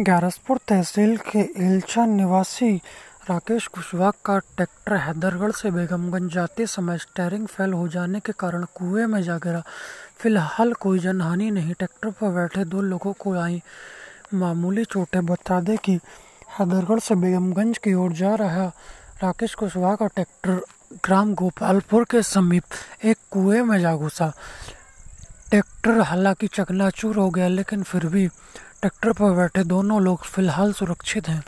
[0.00, 2.76] ग्यारसपुर तहसील के इल्चा निवासी
[3.28, 8.64] राकेश कुशवाहा का ट्रैक्टर हैदरगढ़ से बेगमगंज जाते समय स्टीयरिंग फेल हो जाने के कारण
[8.74, 9.62] कुएँ में जा गिरा।
[10.16, 13.60] फ़िलहाल कोई जनहानि नहीं। ट्रैक्टर पर बैठे दो लोगों को आई
[14.34, 16.00] मामूली चोटें। बता दें कि
[16.58, 18.66] हैदरगढ़ से बेगमगंज की ओर जा रहा
[19.22, 20.60] राकेश कुशवाहा का ट्रैक्टर
[21.04, 22.64] ग्राम गोपालपुर के समीप
[23.04, 24.32] एक कुएँ में जा घुसा।
[25.52, 31.28] ट्रैक्टर हालाँकि चकनाचूर हो गया, लेकिन फिर भी ट्रैक्टर पर बैठे दोनों लोग फ़िलहाल सुरक्षित
[31.28, 31.42] हैं।